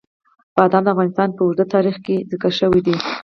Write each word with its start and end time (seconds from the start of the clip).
بادام 0.57 0.83
د 0.85 0.87
افغانستان 0.93 1.29
په 1.35 1.41
اوږده 1.43 1.65
تاریخ 1.75 1.95
کې 2.05 2.15
ذکر 2.31 2.51
شوی 2.59 2.81
دی. 2.85 2.95